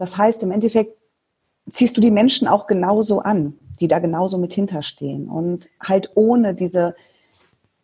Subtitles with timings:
[0.00, 0.96] Das heißt, im Endeffekt
[1.70, 6.54] ziehst du die Menschen auch genauso an, die da genauso mit hinterstehen und halt ohne
[6.54, 6.96] diese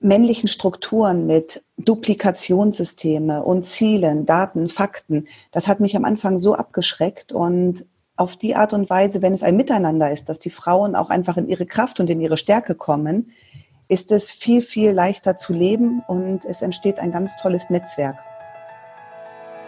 [0.00, 5.28] männlichen Strukturen mit Duplikationssysteme und Zielen, Daten, Fakten.
[5.52, 7.84] Das hat mich am Anfang so abgeschreckt und
[8.16, 11.36] auf die Art und Weise, wenn es ein Miteinander ist, dass die Frauen auch einfach
[11.36, 13.30] in ihre Kraft und in ihre Stärke kommen,
[13.88, 18.16] ist es viel, viel leichter zu leben und es entsteht ein ganz tolles Netzwerk.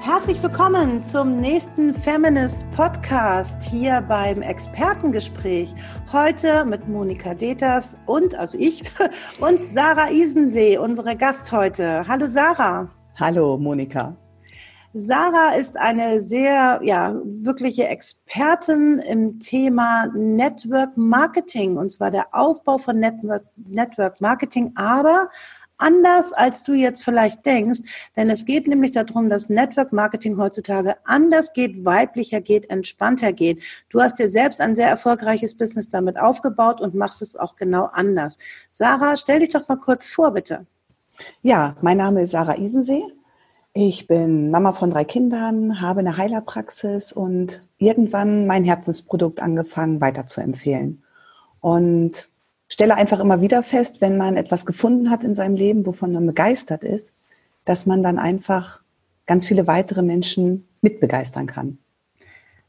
[0.00, 5.74] Herzlich willkommen zum nächsten Feminist Podcast hier beim Expertengespräch.
[6.12, 8.84] Heute mit Monika Deters und, also ich,
[9.40, 12.06] und Sarah Isensee, unsere Gast heute.
[12.06, 12.88] Hallo Sarah.
[13.16, 14.16] Hallo Monika.
[14.94, 22.78] Sarah ist eine sehr, ja, wirkliche Expertin im Thema Network Marketing und zwar der Aufbau
[22.78, 25.28] von Network, Network Marketing, aber
[25.78, 27.80] anders, als du jetzt vielleicht denkst.
[28.16, 33.62] Denn es geht nämlich darum, dass Network Marketing heutzutage anders geht, weiblicher geht, entspannter geht.
[33.88, 37.84] Du hast dir selbst ein sehr erfolgreiches Business damit aufgebaut und machst es auch genau
[37.92, 38.38] anders.
[38.70, 40.66] Sarah, stell dich doch mal kurz vor, bitte.
[41.42, 43.02] Ja, mein Name ist Sarah Isensee.
[43.74, 51.02] Ich bin Mama von drei Kindern, habe eine Heilerpraxis und irgendwann mein Herzensprodukt angefangen weiterzuempfehlen.
[51.60, 52.28] Und
[52.68, 56.26] stelle einfach immer wieder fest, wenn man etwas gefunden hat in seinem Leben, wovon man
[56.26, 57.12] begeistert ist,
[57.64, 58.82] dass man dann einfach
[59.26, 61.78] ganz viele weitere Menschen mitbegeistern kann.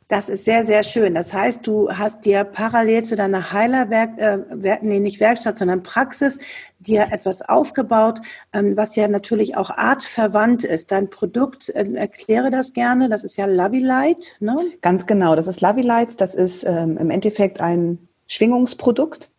[0.09, 1.13] Das ist sehr, sehr schön.
[1.13, 6.39] Das heißt, du hast dir parallel zu deiner Heilerwerk, äh, nee, nicht Werkstatt, sondern Praxis,
[6.79, 8.19] dir etwas aufgebaut,
[8.51, 10.91] ähm, was ja natürlich auch artverwandt ist.
[10.91, 14.57] Dein Produkt, äh, erkläre das gerne, das ist ja Lovey Light, ne?
[14.81, 19.29] Ganz genau, das ist Lovey Light, das ist ähm, im Endeffekt ein Schwingungsprodukt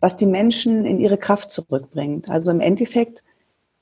[0.00, 2.30] was die Menschen in ihre Kraft zurückbringt.
[2.30, 3.22] Also im Endeffekt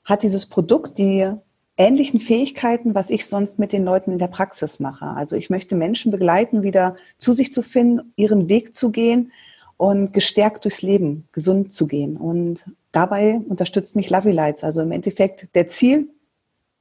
[0.03, 1.31] hat dieses Produkt die
[1.77, 5.05] ähnlichen Fähigkeiten, was ich sonst mit den Leuten in der Praxis mache.
[5.05, 9.31] Also ich möchte Menschen begleiten, wieder zu sich zu finden, ihren Weg zu gehen
[9.77, 12.17] und gestärkt durchs Leben, gesund zu gehen.
[12.17, 14.63] Und dabei unterstützt mich Lovey Lights.
[14.63, 16.09] Also im Endeffekt der Ziel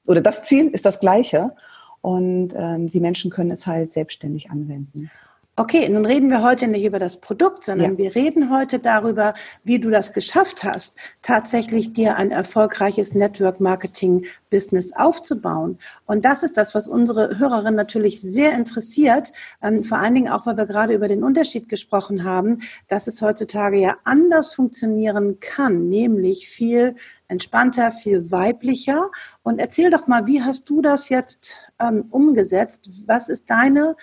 [0.06, 1.54] oder das Ziel ist das gleiche.
[2.00, 5.10] Und ähm, die Menschen können es halt selbstständig anwenden.
[5.58, 7.96] Okay, nun reden wir heute nicht über das Produkt, sondern ja.
[7.96, 9.32] wir reden heute darüber,
[9.64, 15.78] wie du das geschafft hast, tatsächlich dir ein erfolgreiches Network Marketing Business aufzubauen.
[16.04, 20.44] Und das ist das, was unsere Hörerin natürlich sehr interessiert, ähm, vor allen Dingen auch,
[20.44, 25.88] weil wir gerade über den Unterschied gesprochen haben, dass es heutzutage ja anders funktionieren kann,
[25.88, 26.96] nämlich viel
[27.28, 29.10] entspannter, viel weiblicher.
[29.42, 32.90] Und erzähl doch mal, wie hast du das jetzt ähm, umgesetzt?
[33.06, 33.96] Was ist deine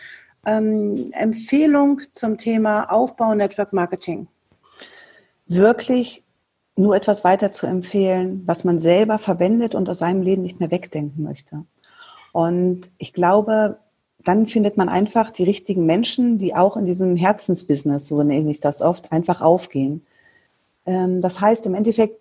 [0.46, 4.28] ähm, Empfehlung zum Thema Aufbau Network Marketing?
[5.48, 6.24] Wirklich
[6.76, 10.72] nur etwas weiter zu empfehlen, was man selber verwendet und aus seinem Leben nicht mehr
[10.72, 11.66] wegdenken möchte.
[12.32, 13.78] Und ich glaube,
[14.26, 18.60] dann findet man einfach die richtigen Menschen, die auch in diesem Herzensbusiness, so nenne ich
[18.60, 20.06] das oft, einfach aufgehen.
[20.86, 22.20] Ähm, das heißt, im Endeffekt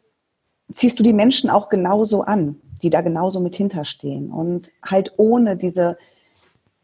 [0.74, 5.56] ziehst du die Menschen auch genauso an, die da genauso mit hinterstehen und halt ohne
[5.56, 5.96] diese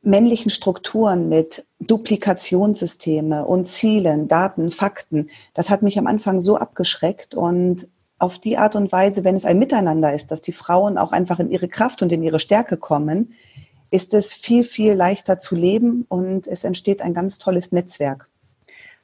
[0.02, 7.34] männlichen Strukturen mit Duplikationssysteme und Zielen, Daten, Fakten, das hat mich am Anfang so abgeschreckt
[7.34, 7.88] und
[8.18, 11.38] auf die Art und Weise, wenn es ein Miteinander ist, dass die Frauen auch einfach
[11.38, 13.32] in ihre Kraft und in ihre Stärke kommen,
[13.90, 18.28] ist es viel, viel leichter zu leben und es entsteht ein ganz tolles Netzwerk.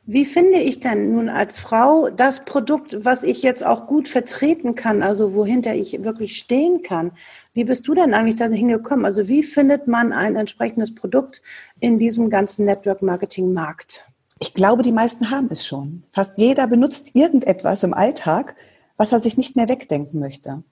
[0.07, 4.75] Wie finde ich denn nun als Frau das Produkt, was ich jetzt auch gut vertreten
[4.75, 7.13] kann, also wohinter ich wirklich stehen kann?
[7.55, 9.07] Wie bist du denn eigentlich dahin gekommen?
[9.07, 11.41] Also wie findet man ein entsprechendes Produkt
[11.81, 14.05] in diesem ganzen Network Marketing Markt?
[14.41, 16.03] Ich glaube, die meisten haben es schon.
[16.13, 18.57] Fast jeder benutzt irgendetwas im Alltag,
[18.99, 20.65] was er sich nicht mehr wegdenken möchte.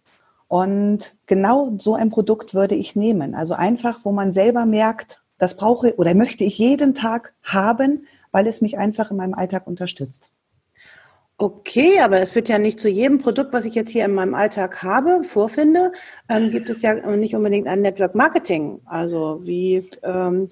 [0.47, 3.35] Und genau so ein Produkt würde ich nehmen.
[3.35, 8.47] Also einfach, wo man selber merkt, das brauche oder möchte ich jeden Tag haben, weil
[8.47, 10.31] es mich einfach in meinem Alltag unterstützt.
[11.39, 14.35] Okay, aber es wird ja nicht zu jedem Produkt, was ich jetzt hier in meinem
[14.35, 15.93] Alltag habe, vorfinde,
[16.29, 18.81] ähm, gibt es ja nicht unbedingt ein Network Marketing.
[18.85, 20.49] Also wie ähm,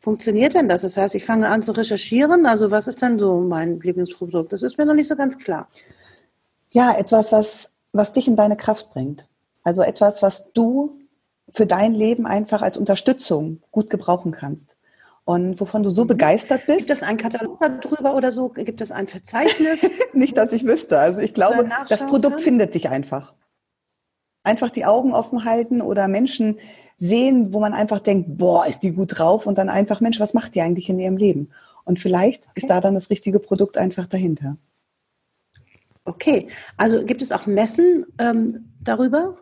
[0.00, 0.82] funktioniert denn das?
[0.82, 2.44] Das heißt, ich fange an zu recherchieren.
[2.46, 4.52] Also was ist denn so mein Lieblingsprodukt?
[4.52, 5.68] Das ist mir noch nicht so ganz klar.
[6.70, 9.26] Ja, etwas, was, was dich in deine Kraft bringt.
[9.62, 10.98] Also etwas, was du
[11.54, 14.77] für dein Leben einfach als Unterstützung gut gebrauchen kannst
[15.28, 16.08] und wovon du so mhm.
[16.08, 16.86] begeistert bist.
[16.86, 18.48] Gibt es einen Katalog darüber oder so?
[18.48, 19.86] Gibt es ein Verzeichnis?
[20.14, 20.98] Nicht, dass ich wüsste.
[20.98, 22.44] Also ich glaube, das Produkt kann?
[22.44, 23.34] findet dich einfach.
[24.42, 26.58] einfach die Augen offen halten oder Menschen
[26.96, 30.32] sehen, wo man einfach denkt, boah, ist die gut drauf und dann einfach, Mensch, was
[30.32, 31.50] macht die eigentlich in ihrem Leben?
[31.84, 32.52] Und vielleicht okay.
[32.54, 34.56] ist da dann das richtige Produkt einfach dahinter.
[36.06, 36.48] Okay,
[36.78, 39.34] also gibt es auch Messen ähm, darüber?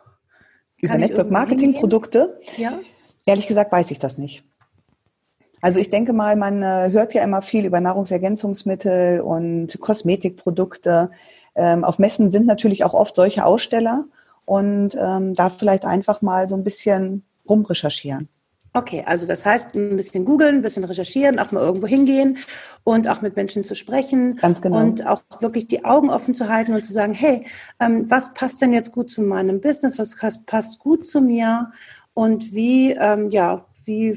[0.80, 2.40] Über Network Marketing Produkte?
[2.56, 2.80] Ja.
[3.24, 4.42] Ehrlich gesagt weiß ich das nicht.
[5.66, 11.10] Also ich denke mal, man äh, hört ja immer viel über Nahrungsergänzungsmittel und Kosmetikprodukte.
[11.56, 14.04] Ähm, auf Messen sind natürlich auch oft solche Aussteller
[14.44, 18.28] und ähm, da vielleicht einfach mal so ein bisschen rumrecherchieren.
[18.74, 22.38] Okay, also das heißt, ein bisschen googeln, ein bisschen recherchieren, auch mal irgendwo hingehen
[22.84, 24.36] und auch mit Menschen zu sprechen.
[24.36, 24.78] Ganz genau.
[24.78, 27.44] Und auch wirklich die Augen offen zu halten und zu sagen, hey,
[27.80, 29.98] ähm, was passt denn jetzt gut zu meinem Business?
[29.98, 30.14] Was
[30.46, 31.72] passt gut zu mir?
[32.14, 34.16] Und wie, ähm, ja, wie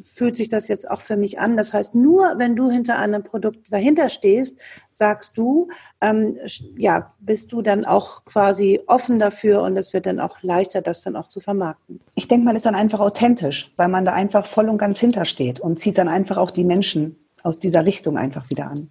[0.00, 1.56] fühlt sich das jetzt auch für mich an.
[1.56, 4.58] Das heißt, nur wenn du hinter einem Produkt dahinter stehst,
[4.90, 5.68] sagst du,
[6.00, 6.38] ähm,
[6.76, 11.02] ja, bist du dann auch quasi offen dafür und es wird dann auch leichter, das
[11.02, 12.00] dann auch zu vermarkten.
[12.14, 15.60] Ich denke mal, ist dann einfach authentisch, weil man da einfach voll und ganz hintersteht
[15.60, 18.88] und zieht dann einfach auch die Menschen aus dieser Richtung einfach wieder an.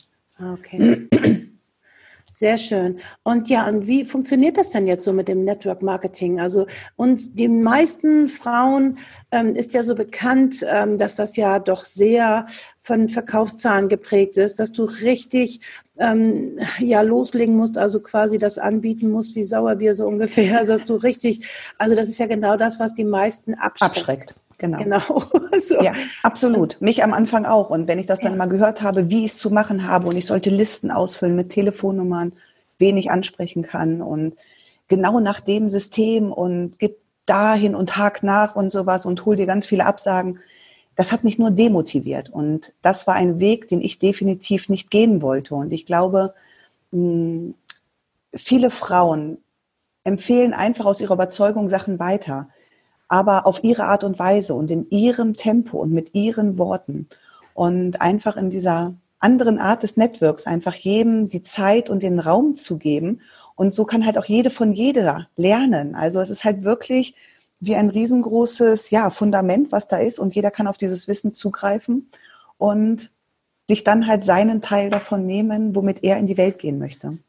[0.54, 1.08] Okay.
[2.32, 3.00] Sehr schön.
[3.24, 6.40] Und ja, und wie funktioniert das denn jetzt so mit dem Network Marketing?
[6.40, 9.00] Also uns, den meisten Frauen
[9.32, 12.46] ähm, ist ja so bekannt, ähm, dass das ja doch sehr
[12.80, 15.62] von Verkaufszahlen geprägt ist, dass du richtig
[16.00, 20.86] ähm, ja loslegen musst, also quasi das anbieten musst wie Sauerbier so ungefähr, also dass
[20.86, 21.48] du richtig,
[21.78, 23.98] also das ist ja genau das, was die meisten abschreckt.
[23.98, 24.36] Abschreckt.
[24.58, 24.78] Genau.
[24.78, 25.00] genau.
[25.60, 25.82] so.
[25.82, 26.78] Ja, absolut.
[26.82, 27.70] Mich am Anfang auch.
[27.70, 28.38] Und wenn ich das dann ja.
[28.38, 31.50] mal gehört habe, wie ich es zu machen habe und ich sollte Listen ausfüllen mit
[31.50, 32.34] Telefonnummern,
[32.78, 34.36] wen ich ansprechen kann und
[34.90, 39.46] genau nach dem System und gib dahin und Tag nach und sowas und hol dir
[39.46, 40.40] ganz viele Absagen.
[41.00, 42.30] Das hat mich nur demotiviert.
[42.30, 45.56] Und das war ein Weg, den ich definitiv nicht gehen wollte.
[45.56, 46.34] Und ich glaube,
[46.92, 49.38] viele Frauen
[50.04, 52.50] empfehlen einfach aus ihrer Überzeugung Sachen weiter
[53.10, 57.10] aber auf ihre Art und Weise und in ihrem Tempo und mit ihren Worten
[57.54, 62.56] und einfach in dieser anderen Art des Networks einfach jedem die Zeit und den Raum
[62.56, 63.20] zu geben.
[63.56, 65.96] Und so kann halt auch jede von jeder lernen.
[65.96, 67.16] Also es ist halt wirklich
[67.60, 72.10] wie ein riesengroßes ja, Fundament, was da ist und jeder kann auf dieses Wissen zugreifen
[72.58, 73.12] und
[73.68, 77.20] sich dann halt seinen Teil davon nehmen, womit er in die Welt gehen möchte.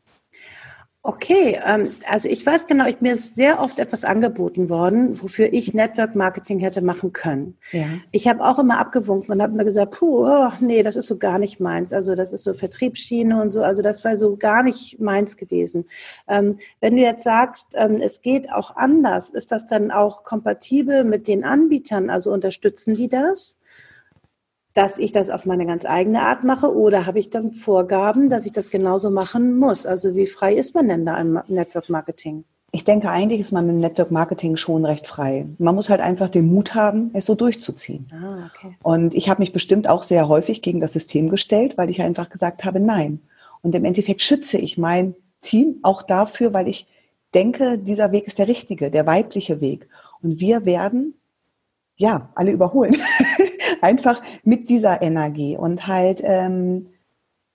[1.03, 5.51] Okay, ähm, also ich weiß genau, ich, mir ist sehr oft etwas angeboten worden, wofür
[5.51, 7.57] ich Network Marketing hätte machen können.
[7.73, 7.87] Ja.
[8.11, 11.17] Ich habe auch immer abgewunken und habe mir gesagt, puh, oh, nee, das ist so
[11.17, 11.95] gar nicht meins.
[11.95, 15.87] Also das ist so Vertriebsschiene und so, also das war so gar nicht meins gewesen.
[16.29, 21.05] Ähm, wenn du jetzt sagst, ähm, es geht auch anders, ist das dann auch kompatibel
[21.05, 22.11] mit den Anbietern?
[22.11, 23.59] Also unterstützen die das?
[24.75, 28.47] Dass ich das auf meine ganz eigene Art mache oder habe ich dann Vorgaben, dass
[28.47, 29.87] ich das genauso machen muss?
[29.87, 32.45] Also wie frei ist man denn da im Network Marketing?
[32.73, 35.49] Ich denke, eigentlich ist man im Network Marketing schon recht frei.
[35.59, 38.07] Man muss halt einfach den Mut haben, es so durchzuziehen.
[38.13, 38.77] Ah, okay.
[38.85, 42.31] Und ich habe mich bestimmt auch sehr häufig gegen das System gestellt, weil ich einfach
[42.31, 43.21] gesagt habe, nein.
[43.63, 46.87] Und im Endeffekt schütze ich mein Team auch dafür, weil ich
[47.35, 49.89] denke, dieser Weg ist der richtige, der weibliche Weg.
[50.23, 51.20] Und wir werden
[52.01, 52.97] ja alle überholen.
[53.83, 56.89] einfach mit dieser Energie und halt ähm,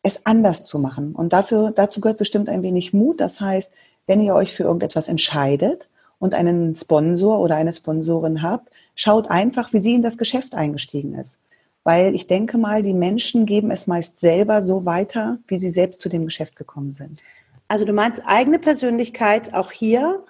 [0.04, 1.14] es anders zu machen.
[1.14, 3.20] Und dafür, dazu gehört bestimmt ein wenig Mut.
[3.20, 3.74] Das heißt,
[4.08, 5.90] wenn ihr euch für irgendetwas entscheidet
[6.20, 11.16] und einen Sponsor oder eine Sponsorin habt, schaut einfach, wie sie in das Geschäft eingestiegen
[11.16, 11.38] ist.
[11.84, 16.02] Weil ich denke mal, die Menschen geben es meist selber so weiter, wie sie selbst
[16.02, 17.22] zu dem Geschäft gekommen sind.
[17.68, 20.24] Also du meinst eigene Persönlichkeit auch hier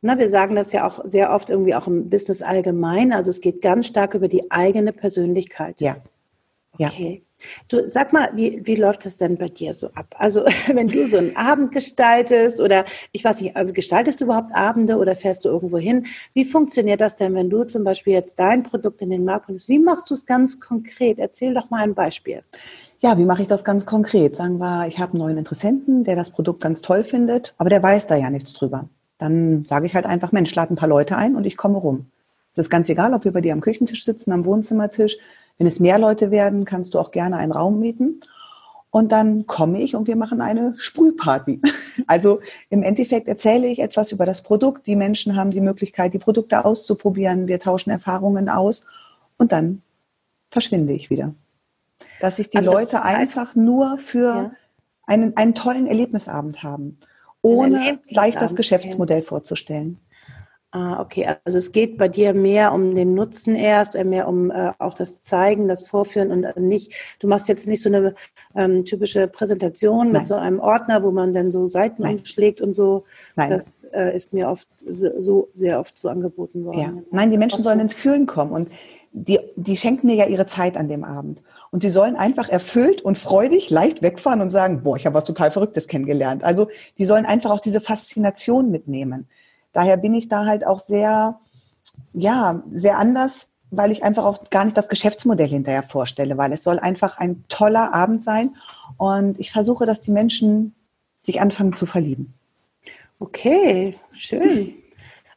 [0.00, 3.12] na, wir sagen das ja auch sehr oft irgendwie auch im Business allgemein.
[3.12, 5.80] Also es geht ganz stark über die eigene Persönlichkeit.
[5.80, 5.96] Ja.
[6.78, 7.24] Okay.
[7.68, 10.14] Du sag mal, wie, wie läuft das denn bei dir so ab?
[10.18, 14.54] Also wenn du so einen Abend gestaltest oder ich weiß nicht, also gestaltest du überhaupt
[14.54, 16.06] Abende oder fährst du irgendwo hin?
[16.34, 19.68] Wie funktioniert das denn, wenn du zum Beispiel jetzt dein Produkt in den Markt bringst?
[19.68, 21.18] Wie machst du es ganz konkret?
[21.18, 22.42] Erzähl doch mal ein Beispiel.
[23.00, 24.36] Ja, wie mache ich das ganz konkret?
[24.36, 27.82] Sagen wir, ich habe einen neuen Interessenten, der das Produkt ganz toll findet, aber der
[27.82, 28.88] weiß da ja nichts drüber
[29.18, 32.06] dann sage ich halt einfach, Mensch, lad ein paar Leute ein und ich komme rum.
[32.54, 35.16] Das ist ganz egal, ob wir bei dir am Küchentisch sitzen, am Wohnzimmertisch.
[35.58, 38.20] Wenn es mehr Leute werden, kannst du auch gerne einen Raum mieten.
[38.90, 41.60] Und dann komme ich und wir machen eine Sprühparty.
[42.06, 42.38] Also
[42.70, 44.86] im Endeffekt erzähle ich etwas über das Produkt.
[44.86, 47.48] Die Menschen haben die Möglichkeit, die Produkte auszuprobieren.
[47.48, 48.84] Wir tauschen Erfahrungen aus
[49.36, 49.82] und dann
[50.48, 51.34] verschwinde ich wieder.
[52.20, 54.52] Dass sich die also Leute einfach nur für ja.
[55.06, 56.98] einen, einen tollen Erlebnisabend haben
[57.42, 60.00] ohne gleich das Geschäftsmodell vorzustellen.
[60.70, 61.26] Ah, okay.
[61.44, 64.92] Also es geht bei dir mehr um den Nutzen erst, äh, mehr um äh, auch
[64.92, 68.14] das Zeigen, das Vorführen und nicht, du machst jetzt nicht so eine
[68.54, 70.12] ähm, typische Präsentation Nein.
[70.12, 72.18] mit so einem Ordner, wo man dann so Seiten Nein.
[72.18, 73.04] umschlägt und so.
[73.34, 73.48] Nein.
[73.48, 76.78] Das äh, ist mir oft so, so, sehr oft so angeboten worden.
[76.78, 76.92] Ja.
[77.12, 78.68] Nein, die Menschen sollen ins Fühlen kommen und
[79.12, 81.42] die, die schenken mir ja ihre Zeit an dem Abend.
[81.70, 85.24] Und sie sollen einfach erfüllt und freudig leicht wegfahren und sagen, boah, ich habe was
[85.24, 86.44] total Verrücktes kennengelernt.
[86.44, 89.28] Also die sollen einfach auch diese Faszination mitnehmen.
[89.72, 91.38] Daher bin ich da halt auch sehr,
[92.12, 96.64] ja, sehr anders, weil ich einfach auch gar nicht das Geschäftsmodell hinterher vorstelle, weil es
[96.64, 98.56] soll einfach ein toller Abend sein
[98.96, 100.74] und ich versuche, dass die Menschen
[101.22, 102.34] sich anfangen zu verlieben.
[103.18, 104.74] Okay, schön.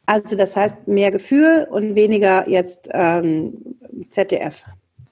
[0.06, 3.76] Also das heißt mehr Gefühl und weniger jetzt ähm,
[4.08, 4.64] ZDF.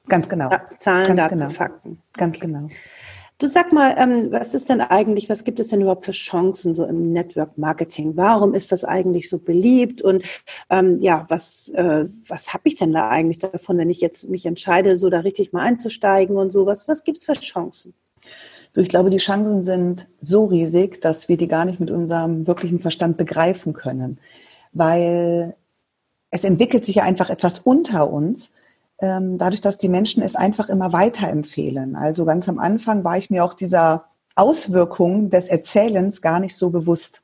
[0.08, 0.50] Ganz genau.
[0.78, 1.50] Zahlen, Ganz Daten, genau.
[1.50, 2.02] Fakten.
[2.14, 2.46] Ganz okay.
[2.46, 2.68] genau.
[3.38, 6.74] Du sag mal, ähm, was ist denn eigentlich, was gibt es denn überhaupt für Chancen
[6.74, 8.14] so im Network Marketing?
[8.14, 10.02] Warum ist das eigentlich so beliebt?
[10.02, 10.24] Und
[10.68, 14.44] ähm, ja, was, äh, was habe ich denn da eigentlich davon, wenn ich jetzt mich
[14.44, 16.86] entscheide, so da richtig mal einzusteigen und sowas?
[16.86, 17.94] Was gibt es für Chancen?
[18.76, 22.78] Ich glaube, die Chancen sind so riesig, dass wir die gar nicht mit unserem wirklichen
[22.78, 24.18] Verstand begreifen können.
[24.72, 25.56] Weil
[26.30, 28.50] es entwickelt sich ja einfach etwas unter uns,
[29.00, 31.96] ähm, dadurch, dass die Menschen es einfach immer weiterempfehlen.
[31.96, 34.04] Also ganz am Anfang war ich mir auch dieser
[34.36, 37.22] Auswirkungen des Erzählens gar nicht so bewusst.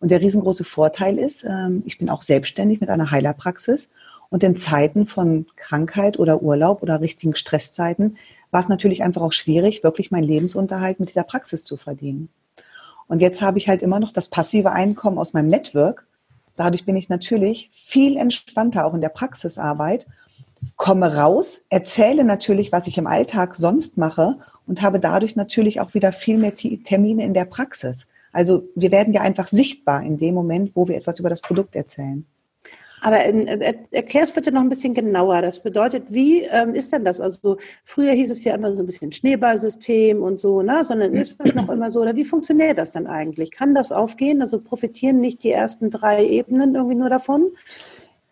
[0.00, 3.90] Und der riesengroße Vorteil ist, ähm, ich bin auch selbstständig mit einer Heilerpraxis
[4.30, 8.16] und in Zeiten von Krankheit oder Urlaub oder richtigen Stresszeiten
[8.50, 12.30] war es natürlich einfach auch schwierig, wirklich meinen Lebensunterhalt mit dieser Praxis zu verdienen.
[13.08, 16.06] Und jetzt habe ich halt immer noch das passive Einkommen aus meinem Network.
[16.56, 20.06] Dadurch bin ich natürlich viel entspannter auch in der Praxisarbeit
[20.76, 25.94] komme raus, erzähle natürlich, was ich im Alltag sonst mache und habe dadurch natürlich auch
[25.94, 28.06] wieder viel mehr Termine in der Praxis.
[28.32, 31.76] Also wir werden ja einfach sichtbar in dem Moment, wo wir etwas über das Produkt
[31.76, 32.24] erzählen.
[33.02, 35.42] Aber äh, erklär es bitte noch ein bisschen genauer.
[35.42, 37.20] Das bedeutet, wie ähm, ist denn das?
[37.20, 40.84] Also früher hieß es ja immer so ein bisschen Schneeballsystem und so, ne?
[40.84, 42.00] Sondern ist das noch immer so?
[42.00, 43.50] Oder wie funktioniert das dann eigentlich?
[43.50, 44.40] Kann das aufgehen?
[44.40, 47.50] Also profitieren nicht die ersten drei Ebenen irgendwie nur davon?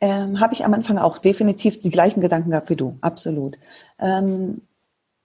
[0.01, 3.59] ähm, habe ich am Anfang auch definitiv die gleichen Gedanken gehabt wie du, absolut.
[3.99, 4.63] Ähm,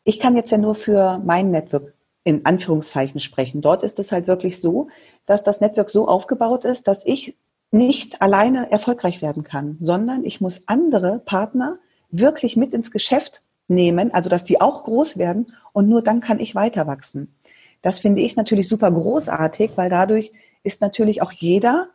[0.04, 3.62] ich kann jetzt ja nur für mein Network in Anführungszeichen sprechen.
[3.62, 4.88] Dort ist es halt wirklich so,
[5.26, 7.36] dass das Network so aufgebaut ist, dass ich
[7.72, 11.78] nicht alleine erfolgreich werden kann, sondern ich muss andere Partner
[12.10, 16.40] wirklich mit ins Geschäft nehmen, also dass die auch groß werden und nur dann kann
[16.40, 17.36] ich weiter wachsen.
[17.82, 20.32] Das finde ich natürlich super großartig, weil dadurch
[20.64, 21.90] ist natürlich auch jeder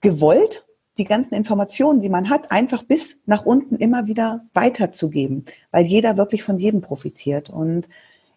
[0.00, 0.66] gewollt
[0.98, 6.16] die ganzen Informationen, die man hat, einfach bis nach unten immer wieder weiterzugeben, weil jeder
[6.16, 7.50] wirklich von jedem profitiert.
[7.50, 7.88] Und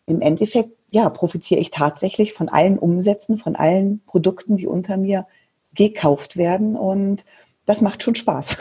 [0.05, 5.25] im Endeffekt, ja, profitiere ich tatsächlich von allen Umsätzen, von allen Produkten, die unter mir
[5.75, 6.75] gekauft werden.
[6.75, 7.25] Und
[7.65, 8.57] das macht schon Spaß.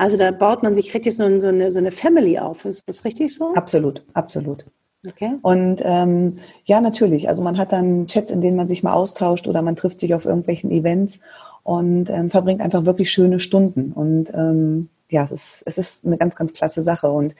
[0.00, 2.64] Also da baut man sich richtig so eine, so eine Family auf.
[2.64, 3.52] Ist das richtig so?
[3.54, 4.64] Absolut, absolut.
[5.04, 5.36] Okay.
[5.42, 7.28] Und ähm, ja, natürlich.
[7.28, 10.14] Also man hat dann Chats, in denen man sich mal austauscht oder man trifft sich
[10.14, 11.18] auf irgendwelchen Events
[11.62, 13.92] und ähm, verbringt einfach wirklich schöne Stunden.
[13.92, 17.10] Und ähm, ja, es ist, es ist eine ganz, ganz klasse Sache.
[17.10, 17.34] Und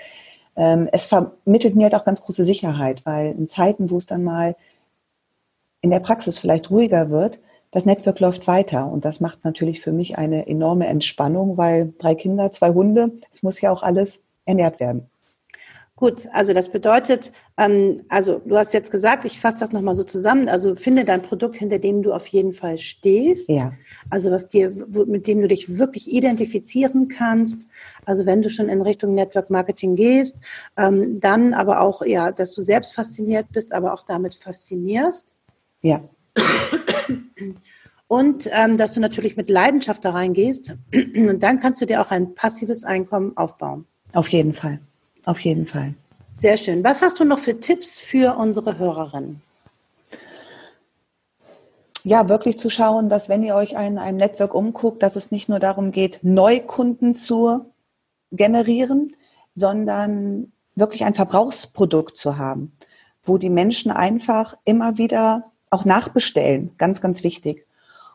[0.56, 4.24] ähm, es vermittelt mir halt auch ganz große Sicherheit, weil in Zeiten, wo es dann
[4.24, 4.56] mal
[5.80, 8.90] in der Praxis vielleicht ruhiger wird, das Network läuft weiter.
[8.90, 13.42] Und das macht natürlich für mich eine enorme Entspannung, weil drei Kinder, zwei Hunde, es
[13.42, 15.08] muss ja auch alles ernährt werden.
[15.98, 20.04] Gut, also das bedeutet, ähm, also du hast jetzt gesagt, ich fasse das nochmal so
[20.04, 23.72] zusammen, also finde dein Produkt, hinter dem du auf jeden Fall stehst, ja.
[24.08, 24.70] also was dir,
[25.06, 27.66] mit dem du dich wirklich identifizieren kannst,
[28.06, 30.36] also wenn du schon in Richtung Network Marketing gehst,
[30.76, 35.34] ähm, dann aber auch, ja, dass du selbst fasziniert bist, aber auch damit faszinierst.
[35.82, 36.08] Ja.
[38.08, 42.10] Und ähm, dass du natürlich mit Leidenschaft da reingehst und dann kannst du dir auch
[42.10, 43.86] ein passives Einkommen aufbauen.
[44.14, 44.80] Auf jeden Fall.
[45.26, 45.94] Auf jeden Fall.
[46.32, 46.82] Sehr schön.
[46.84, 49.42] Was hast du noch für Tipps für unsere Hörerinnen?
[52.04, 55.50] Ja, wirklich zu schauen, dass wenn ihr euch in einem Network umguckt, dass es nicht
[55.50, 57.66] nur darum geht, Neukunden zu
[58.30, 59.16] generieren,
[59.54, 62.72] sondern wirklich ein Verbrauchsprodukt zu haben,
[63.24, 66.70] wo die Menschen einfach immer wieder auch nachbestellen.
[66.78, 67.66] Ganz, ganz wichtig.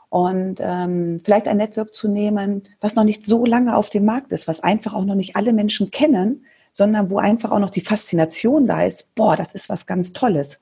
[0.10, 4.32] Und ähm, vielleicht ein Network zu nehmen, was noch nicht so lange auf dem Markt
[4.32, 7.82] ist, was einfach auch noch nicht alle Menschen kennen, sondern wo einfach auch noch die
[7.82, 10.60] Faszination da ist, boah, das ist was ganz Tolles,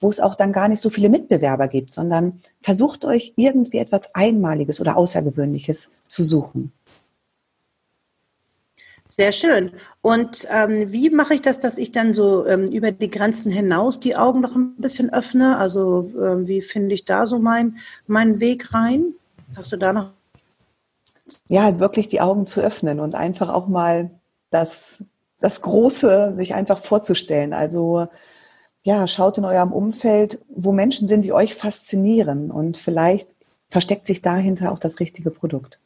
[0.00, 4.14] wo es auch dann gar nicht so viele Mitbewerber gibt, sondern versucht euch irgendwie etwas
[4.14, 6.72] Einmaliges oder Außergewöhnliches zu suchen.
[9.10, 9.72] Sehr schön.
[10.02, 13.98] Und ähm, wie mache ich das, dass ich dann so ähm, über die Grenzen hinaus
[13.98, 15.58] die Augen noch ein bisschen öffne?
[15.58, 19.14] Also ähm, wie finde ich da so mein, meinen Weg rein?
[19.56, 20.10] Hast du da noch
[21.48, 24.12] Ja, wirklich die Augen zu öffnen und einfach auch mal
[24.50, 25.02] das,
[25.40, 27.52] das Große sich einfach vorzustellen.
[27.52, 28.06] Also
[28.84, 33.26] ja, schaut in eurem Umfeld, wo Menschen sind, die euch faszinieren und vielleicht
[33.70, 35.80] versteckt sich dahinter auch das richtige Produkt.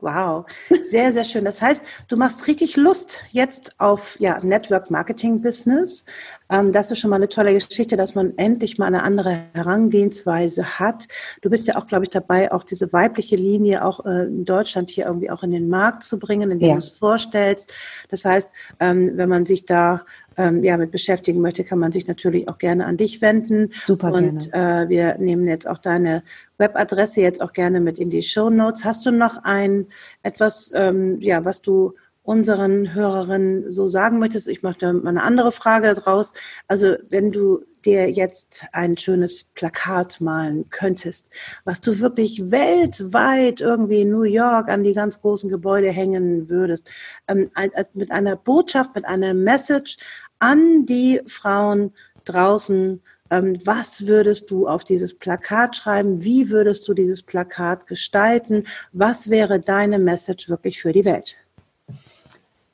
[0.00, 0.46] Wow,
[0.84, 1.44] sehr, sehr schön.
[1.44, 6.04] Das heißt, du machst richtig Lust jetzt auf ja, Network Marketing Business.
[6.50, 10.78] Ähm, das ist schon mal eine tolle Geschichte, dass man endlich mal eine andere Herangehensweise
[10.78, 11.06] hat.
[11.42, 14.90] Du bist ja auch, glaube ich, dabei, auch diese weibliche Linie auch äh, in Deutschland
[14.90, 16.74] hier irgendwie auch in den Markt zu bringen, indem ja.
[16.74, 17.72] du es vorstellst.
[18.08, 18.48] Das heißt,
[18.80, 20.04] ähm, wenn man sich da
[20.36, 23.72] ähm, ja, mit beschäftigen möchte, kann man sich natürlich auch gerne an dich wenden.
[23.84, 24.84] Super Und gerne.
[24.84, 26.22] Äh, wir nehmen jetzt auch deine
[26.58, 28.84] Webadresse jetzt auch gerne mit in die Show Notes.
[28.84, 29.86] Hast du noch ein
[30.22, 34.48] etwas, ähm, ja, was du unseren Hörerinnen so sagen möchtest?
[34.48, 36.34] Ich mache mal eine andere Frage draus.
[36.68, 41.30] Also wenn du dir jetzt ein schönes Plakat malen könntest,
[41.64, 46.90] was du wirklich weltweit irgendwie in New York an die ganz großen Gebäude hängen würdest,
[47.26, 47.50] ähm,
[47.94, 49.96] mit einer Botschaft, mit einer Message
[50.38, 51.92] an die Frauen
[52.24, 56.22] draußen, ähm, was würdest du auf dieses Plakat schreiben?
[56.22, 58.64] Wie würdest du dieses Plakat gestalten?
[58.92, 61.36] Was wäre deine Message wirklich für die Welt?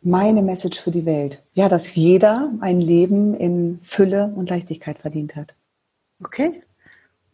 [0.06, 1.42] Meine Message für die Welt.
[1.54, 5.56] Ja, dass jeder ein Leben in Fülle und Leichtigkeit verdient hat.
[6.22, 6.62] Okay.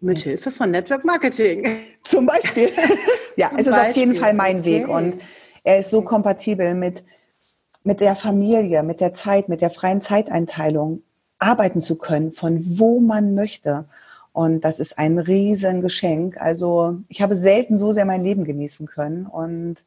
[0.00, 0.30] Mit ja.
[0.30, 1.80] Hilfe von Network Marketing.
[2.02, 2.70] Zum Beispiel.
[3.36, 3.90] ja, Zum es ist Beispiel.
[3.90, 5.04] auf jeden Fall mein Weg okay.
[5.04, 5.20] und
[5.64, 7.04] er ist so kompatibel mit,
[7.84, 11.02] mit der Familie, mit der Zeit, mit der freien Zeiteinteilung
[11.38, 13.84] arbeiten zu können, von wo man möchte.
[14.32, 16.40] Und das ist ein Riesengeschenk.
[16.40, 19.84] Also ich habe selten so sehr mein Leben genießen können und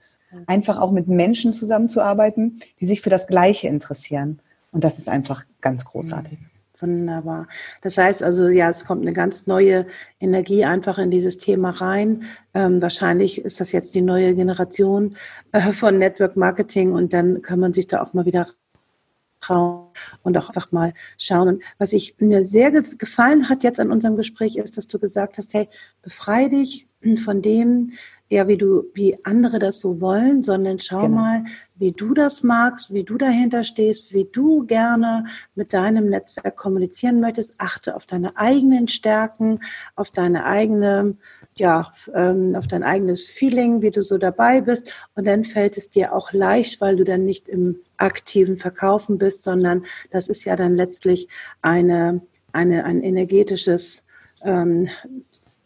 [0.48, 4.39] einfach auch mit Menschen zusammenzuarbeiten, die sich für das Gleiche interessieren.
[4.72, 6.38] Und das ist einfach ganz großartig.
[6.80, 7.48] Wunderbar.
[7.82, 9.86] Das heißt also, ja, es kommt eine ganz neue
[10.20, 12.24] Energie einfach in dieses Thema rein.
[12.54, 15.15] Ähm, wahrscheinlich ist das jetzt die neue Generation
[15.54, 18.48] äh, von Network Marketing und dann kann man sich da auch mal wieder
[19.39, 19.88] trauen
[20.24, 21.48] und auch einfach mal schauen.
[21.48, 25.38] Und was ich mir sehr gefallen hat jetzt an unserem Gespräch ist, dass du gesagt
[25.38, 25.70] hast, hey,
[26.01, 26.88] befreie dich
[27.24, 27.94] von dem,
[28.29, 31.15] ja, wie du, wie andere das so wollen, sondern schau genau.
[31.15, 36.55] mal, wie du das magst, wie du dahinter stehst, wie du gerne mit deinem Netzwerk
[36.55, 37.53] kommunizieren möchtest.
[37.59, 39.59] Achte auf deine eigenen Stärken,
[39.96, 41.18] auf deine eigene
[41.57, 44.94] ja, ähm, auf dein eigenes Feeling, wie du so dabei bist.
[45.16, 49.44] Und dann fällt es dir auch leicht, weil du dann nicht im aktiven Verkaufen bist,
[49.44, 51.29] sondern das ist ja dann letztlich
[51.61, 54.03] eine, eine, ein energetisches
[54.44, 54.90] ähm,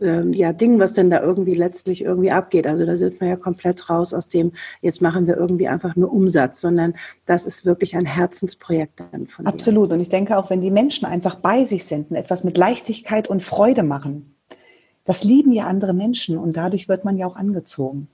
[0.02, 2.68] ähm, ja, Ding, was denn da irgendwie letztlich irgendwie abgeht.
[2.68, 6.12] Also da sind wir ja komplett raus aus dem, jetzt machen wir irgendwie einfach nur
[6.12, 6.94] Umsatz, sondern
[7.26, 9.90] das ist wirklich ein Herzensprojekt dann von Absolut.
[9.90, 9.96] Dir.
[9.96, 13.28] Und ich denke auch, wenn die Menschen einfach bei sich sind und etwas mit Leichtigkeit
[13.28, 14.36] und Freude machen,
[15.06, 18.08] das lieben ja andere Menschen und dadurch wird man ja auch angezogen.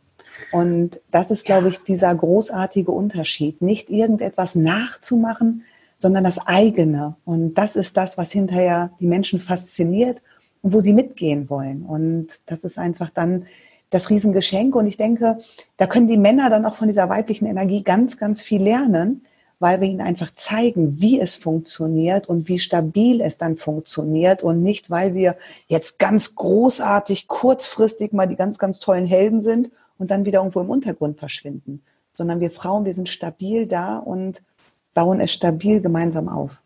[0.51, 3.61] Und das ist, glaube ich, dieser großartige Unterschied.
[3.61, 5.63] Nicht irgendetwas nachzumachen,
[5.97, 7.15] sondern das eigene.
[7.25, 10.21] Und das ist das, was hinterher die Menschen fasziniert
[10.65, 11.83] und wo sie mitgehen wollen.
[11.83, 13.45] Und das ist einfach dann
[13.91, 14.75] das Riesengeschenk.
[14.75, 15.37] Und ich denke,
[15.77, 19.23] da können die Männer dann auch von dieser weiblichen Energie ganz, ganz viel lernen,
[19.59, 24.63] weil wir ihnen einfach zeigen, wie es funktioniert und wie stabil es dann funktioniert und
[24.63, 25.35] nicht, weil wir
[25.67, 30.61] jetzt ganz großartig kurzfristig mal die ganz, ganz tollen Helden sind und dann wieder irgendwo
[30.61, 31.83] im Untergrund verschwinden,
[32.15, 34.41] sondern wir Frauen, wir sind stabil da und
[34.95, 36.59] bauen es stabil gemeinsam auf.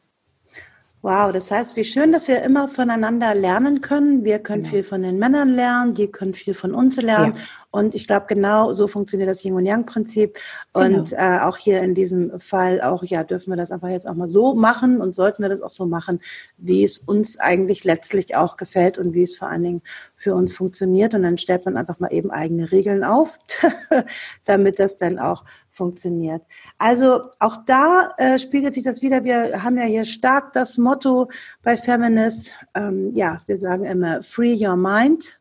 [1.02, 4.26] Wow, das heißt, wie schön, dass wir immer voneinander lernen können.
[4.26, 4.74] Wir können genau.
[4.74, 7.38] viel von den Männern lernen, die können viel von uns lernen.
[7.38, 7.44] Ja.
[7.72, 10.38] Und ich glaube, genau so funktioniert das Yin und Yang Prinzip.
[10.74, 11.22] Und genau.
[11.22, 14.28] äh, auch hier in diesem Fall auch, ja, dürfen wir das einfach jetzt auch mal
[14.28, 16.20] so machen und sollten wir das auch so machen,
[16.58, 19.82] wie es uns eigentlich letztlich auch gefällt und wie es vor allen Dingen
[20.18, 21.14] für uns funktioniert.
[21.14, 23.40] Und dann stellt man einfach mal eben eigene Regeln auf,
[24.44, 25.46] damit das dann auch
[25.80, 26.44] funktioniert.
[26.78, 29.24] Also auch da äh, spiegelt sich das wieder.
[29.24, 31.30] Wir haben ja hier stark das Motto
[31.64, 35.40] bei Feminist, ähm, ja, wir sagen immer, free your mind.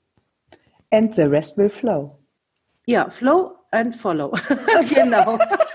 [0.90, 2.16] And the rest will flow.
[2.86, 4.32] Ja, flow and follow.
[4.94, 5.38] genau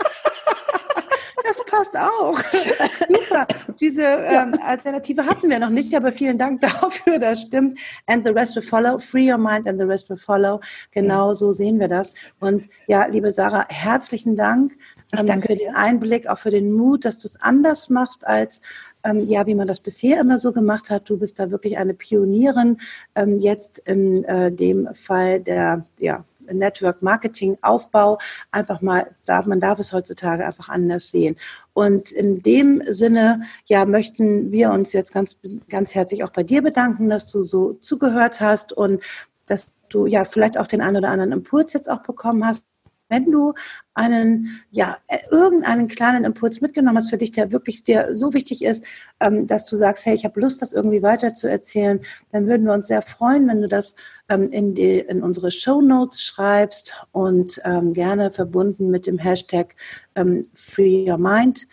[1.74, 2.40] das passt auch.
[3.08, 3.48] Super.
[3.80, 7.80] Diese ähm, Alternative hatten wir noch nicht, aber vielen Dank dafür, das stimmt.
[8.08, 9.00] And the rest will follow.
[9.00, 10.60] Free your mind and the rest will follow.
[10.92, 11.36] Genau ja.
[11.36, 12.14] so sehen wir das.
[12.40, 14.74] Und ja, liebe Sarah, herzlichen Dank
[15.18, 18.62] ähm, danke für den Einblick, auch für den Mut, dass du es anders machst als
[19.04, 21.10] ähm, ja, wie man das bisher immer so gemacht hat.
[21.10, 22.78] Du bist da wirklich eine Pionierin.
[23.16, 28.20] Ähm, jetzt in äh, dem Fall der ja, Network Marketing Aufbau
[28.52, 29.08] einfach mal,
[29.46, 31.36] man darf es heutzutage einfach anders sehen.
[31.74, 35.38] Und in dem Sinne, ja, möchten wir uns jetzt ganz,
[35.70, 39.02] ganz herzlich auch bei dir bedanken, dass du so zugehört hast und
[39.46, 42.66] dass du ja vielleicht auch den einen oder anderen Impuls jetzt auch bekommen hast
[43.14, 43.54] Wenn du
[43.94, 48.64] einen, ja, äh, irgendeinen kleinen Impuls mitgenommen hast für dich, der wirklich dir so wichtig
[48.66, 48.84] ist,
[49.20, 52.00] ähm, dass du sagst, hey, ich habe Lust, das irgendwie weiter zu erzählen,
[52.32, 53.96] dann würden wir uns sehr freuen, wenn du das
[54.30, 59.76] ähm, in, die, in unsere Show Notes schreibst und ähm, gerne verbunden mit dem Hashtag
[60.16, 61.68] ähm, Free Your Mind.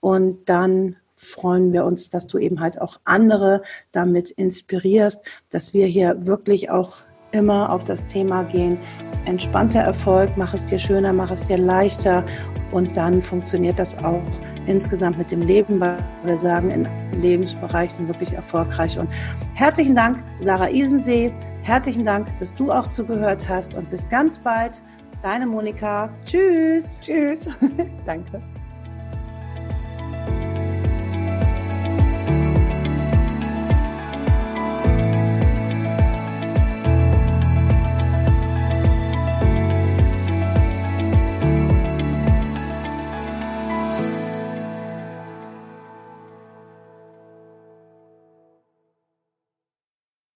[0.00, 5.86] Und dann freuen wir uns, dass du eben halt auch andere damit inspirierst, dass wir
[5.86, 8.78] hier wirklich auch immer auf das Thema gehen.
[9.24, 12.24] Entspannter Erfolg, mach es dir schöner, mach es dir leichter
[12.72, 14.22] und dann funktioniert das auch
[14.66, 16.88] insgesamt mit dem Leben, weil wir sagen, in
[17.20, 18.98] Lebensbereichen wirklich erfolgreich.
[18.98, 19.08] Und
[19.54, 21.32] herzlichen Dank, Sarah Isensee.
[21.62, 24.80] Herzlichen Dank, dass du auch zugehört hast und bis ganz bald.
[25.22, 26.08] Deine Monika.
[26.24, 27.00] Tschüss.
[27.02, 27.46] Tschüss.
[28.06, 28.40] Danke.